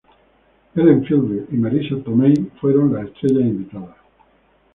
Helen 0.73 1.03
Fielding 1.05 1.45
y 1.51 1.57
Marisa 1.57 1.95
Tomei 2.03 2.33
fueron 2.59 2.91
las 2.91 3.05
estrellas 3.05 3.41
invitadas. 3.41 3.97